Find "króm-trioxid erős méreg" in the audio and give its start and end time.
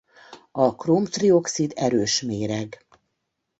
0.75-2.85